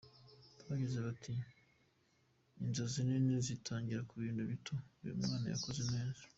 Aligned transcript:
Bagize 0.67 0.97
bati 1.05 1.33
“Inzozi 2.63 2.99
nini 3.07 3.33
zitangirira 3.47 4.07
ku 4.09 4.13
bintu 4.23 4.41
bito… 4.51 4.73
uyu 5.01 5.19
mwana 5.19 5.45
yakoze 5.53 5.81
neza!”. 5.93 6.23